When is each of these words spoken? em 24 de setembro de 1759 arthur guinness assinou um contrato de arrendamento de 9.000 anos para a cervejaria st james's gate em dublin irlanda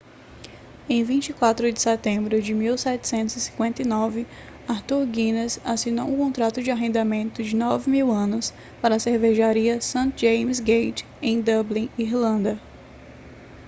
em 0.89 1.03
24 1.03 1.71
de 1.71 1.79
setembro 1.79 2.41
de 2.41 2.55
1759 2.55 4.25
arthur 4.67 5.05
guinness 5.05 5.61
assinou 5.63 6.11
um 6.11 6.17
contrato 6.17 6.59
de 6.63 6.71
arrendamento 6.71 7.43
de 7.43 7.55
9.000 7.55 8.09
anos 8.09 8.51
para 8.81 8.95
a 8.95 8.99
cervejaria 8.99 9.79
st 9.79 10.11
james's 10.19 10.59
gate 10.59 11.05
em 11.21 11.39
dublin 11.39 11.87
irlanda 11.99 12.59